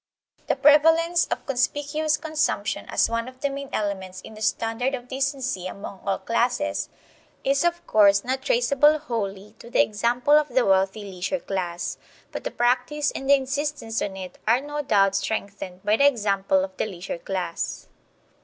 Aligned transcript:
The 0.47 0.55
prevalence 0.55 1.27
of 1.27 1.45
conspicuous 1.45 2.17
consumption 2.17 2.87
as 2.89 3.07
one 3.07 3.27
of 3.27 3.39
the 3.41 3.51
main 3.51 3.69
elements 3.71 4.19
in 4.21 4.33
the 4.33 4.41
standard 4.41 4.95
of 4.95 5.07
decency 5.07 5.67
among 5.67 5.99
all 6.03 6.17
classes 6.17 6.89
is 7.43 7.63
of 7.63 7.85
course 7.85 8.23
not 8.23 8.41
traceable 8.41 8.97
wholly 8.97 9.53
to 9.59 9.69
the 9.69 9.83
example 9.83 10.33
of 10.33 10.47
the 10.49 10.65
wealthy 10.65 11.03
leisure 11.03 11.39
class, 11.39 11.99
but 12.31 12.43
the 12.43 12.49
practice 12.49 13.11
and 13.11 13.29
the 13.29 13.35
insistence 13.35 14.01
on 14.01 14.17
it 14.17 14.39
are 14.47 14.59
no 14.59 14.81
doubt 14.81 15.15
strengthened 15.15 15.83
by 15.85 15.97
the 15.97 16.07
example 16.07 16.63
of 16.63 16.75
the 16.77 16.87
leisure 16.87 17.19
class. 17.19 17.87